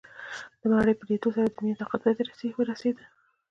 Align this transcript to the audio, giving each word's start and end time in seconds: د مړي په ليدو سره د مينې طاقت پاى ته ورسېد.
د 0.59 0.61
مړي 0.71 0.93
په 0.97 1.03
ليدو 1.09 1.29
سره 1.35 1.47
د 1.49 1.55
مينې 1.61 1.75
طاقت 1.79 1.99
پاى 2.03 2.13
ته 2.17 2.23
ورسېد. 2.57 2.97